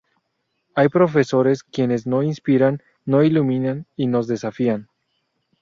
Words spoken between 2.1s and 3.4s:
inspiran, nos